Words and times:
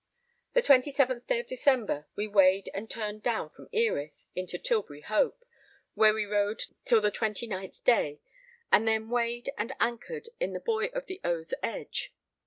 The 0.53 0.63
27th 0.63 1.27
day 1.27 1.41
of 1.41 1.45
December, 1.45 2.07
we 2.15 2.27
weighed 2.27 2.71
and 2.73 2.89
turned 2.89 3.21
down 3.21 3.51
from 3.51 3.69
Erith 3.71 4.25
into 4.35 4.57
Tilbury 4.57 5.01
Hope, 5.01 5.45
where 5.93 6.11
we 6.11 6.25
rode 6.25 6.63
till 6.85 7.01
the 7.01 7.11
29th 7.11 7.83
day, 7.83 8.19
and 8.71 8.87
then 8.87 9.11
weighed, 9.11 9.51
and 9.59 9.73
anchored 9.79 10.29
at 10.41 10.53
the 10.53 10.59
buoy 10.59 10.91
of 10.93 11.05
the 11.05 11.21
Oaze 11.23 11.53
Edge. 11.61 12.15